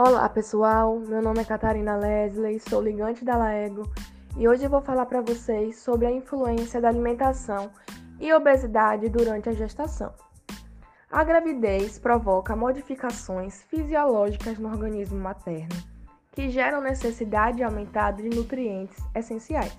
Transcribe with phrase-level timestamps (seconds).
[0.00, 3.82] Olá pessoal, meu nome é Catarina Leslie, sou ligante da Laego
[4.36, 7.68] e hoje vou falar para vocês sobre a influência da alimentação
[8.20, 10.14] e obesidade durante a gestação.
[11.10, 15.74] A gravidez provoca modificações fisiológicas no organismo materno
[16.30, 19.76] que geram necessidade aumentada de nutrientes essenciais.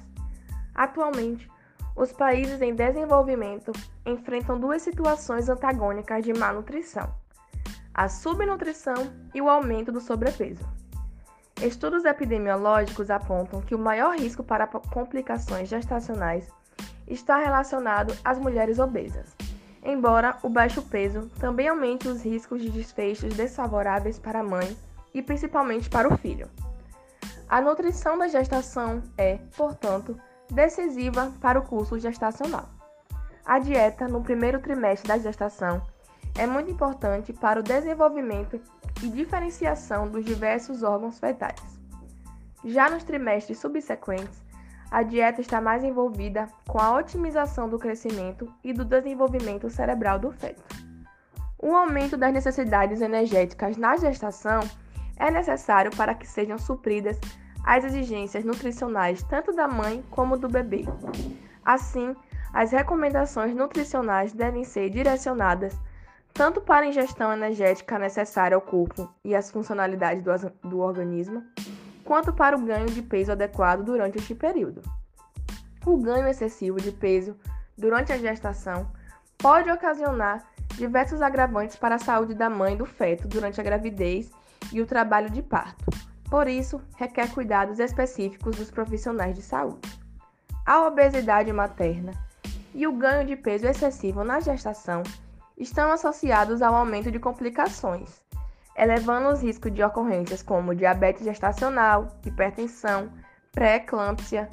[0.75, 1.49] Atualmente,
[1.95, 3.71] os países em desenvolvimento
[4.05, 7.09] enfrentam duas situações antagônicas de malnutrição
[7.99, 10.65] a subnutrição e o aumento do sobrepeso.
[11.61, 16.47] Estudos epidemiológicos apontam que o maior risco para complicações gestacionais
[17.05, 19.35] está relacionado às mulheres obesas,
[19.83, 24.77] embora o baixo peso também aumente os riscos de desfechos desfavoráveis para a mãe
[25.13, 26.49] e principalmente para o filho.
[27.49, 30.17] A nutrição da gestação é, portanto,
[30.49, 32.69] decisiva para o curso gestacional.
[33.45, 35.81] A dieta no primeiro trimestre da gestação
[36.39, 38.61] é muito importante para o desenvolvimento
[39.03, 41.61] e diferenciação dos diversos órgãos fetais.
[42.63, 44.41] Já nos trimestres subsequentes,
[44.89, 50.31] a dieta está mais envolvida com a otimização do crescimento e do desenvolvimento cerebral do
[50.31, 50.63] feto.
[51.61, 54.61] O aumento das necessidades energéticas na gestação
[55.17, 57.19] é necessário para que sejam supridas
[57.65, 60.85] as exigências nutricionais tanto da mãe como do bebê.
[61.65, 62.15] Assim,
[62.53, 65.77] as recomendações nutricionais devem ser direcionadas
[66.33, 71.43] tanto para a ingestão energética necessária ao corpo e às funcionalidades do, do organismo,
[72.03, 74.81] quanto para o ganho de peso adequado durante este período.
[75.85, 77.35] O ganho excessivo de peso
[77.77, 78.91] durante a gestação
[79.37, 80.43] pode ocasionar
[80.75, 84.31] diversos agravantes para a saúde da mãe e do feto durante a gravidez
[84.71, 85.85] e o trabalho de parto.
[86.29, 89.99] Por isso, requer cuidados específicos dos profissionais de saúde.
[90.65, 92.11] A obesidade materna
[92.73, 95.01] e o ganho de peso excessivo na gestação
[95.59, 98.21] estão associados ao aumento de complicações,
[98.75, 103.11] elevando os riscos de ocorrências como diabetes gestacional, hipertensão,
[103.51, 104.49] pré-eclâmpsia,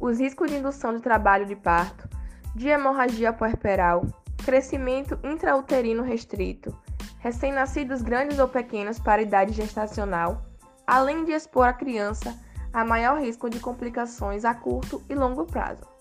[0.00, 2.08] os riscos de indução de trabalho de parto,
[2.54, 4.04] de hemorragia puerperal,
[4.44, 6.76] crescimento intrauterino restrito,
[7.20, 10.42] recém-nascidos grandes ou pequenos para idade gestacional,
[10.86, 12.36] além de expor a criança
[12.72, 15.97] a maior risco de complicações a curto e longo prazo.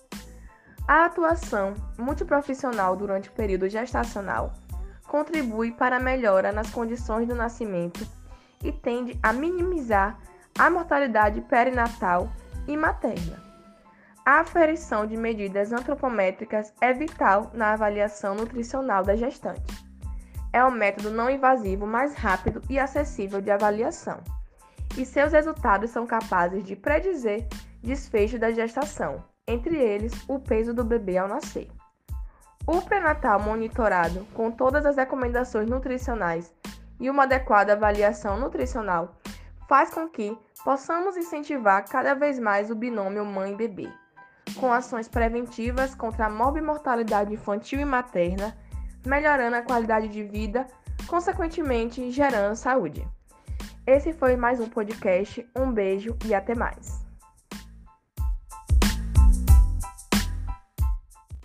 [0.88, 4.54] A atuação multiprofissional durante o período gestacional
[5.06, 8.08] contribui para a melhora nas condições do nascimento
[8.64, 10.18] e tende a minimizar
[10.58, 12.32] a mortalidade perinatal
[12.66, 13.44] e materna.
[14.26, 19.86] A aferição de medidas antropométricas é vital na avaliação nutricional da gestante.
[20.54, 24.22] É o método não invasivo mais rápido e acessível de avaliação,
[24.98, 27.46] e seus resultados são capazes de predizer
[27.84, 31.70] desfecho da gestação entre eles o peso do bebê ao nascer.
[32.68, 36.54] O pré-natal monitorado com todas as recomendações nutricionais
[37.00, 39.16] e uma adequada avaliação nutricional
[39.70, 43.90] faz com que possamos incentivar cada vez mais o binômio mãe-bebê,
[44.60, 48.58] com ações preventivas contra a morbimortalidade infantil e materna,
[49.06, 50.68] melhorando a qualidade de vida,
[51.08, 53.08] consequentemente gerando saúde.
[53.86, 55.50] Esse foi mais um podcast.
[55.56, 57.07] Um beijo e até mais.